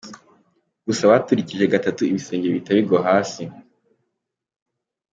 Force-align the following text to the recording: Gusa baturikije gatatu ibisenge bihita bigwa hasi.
Gusa 0.85 1.03
baturikije 1.11 1.71
gatatu 1.73 2.01
ibisenge 2.11 2.47
bihita 2.51 2.71
bigwa 2.77 2.99
hasi. 3.07 3.43